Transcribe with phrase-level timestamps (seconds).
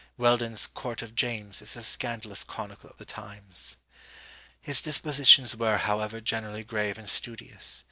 [0.17, 3.77] Weldon's "Court of James" is a scandalous chronicle of the times.
[4.59, 7.79] His dispositions were, however, generally grave and studious.